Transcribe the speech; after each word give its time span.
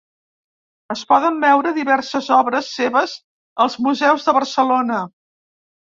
Es 0.93 1.03
poden 1.11 1.37
veure 1.43 1.73
diverses 1.75 2.31
obres 2.37 2.71
seves 2.79 3.13
als 3.67 3.77
museus 3.89 4.29
de 4.31 4.39
Barcelona. 4.39 5.03